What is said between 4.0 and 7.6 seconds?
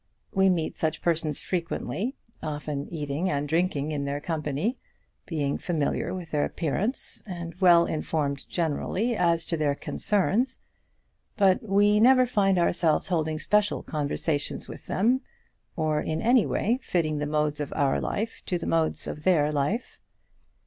their company, being familiar with their appearance, and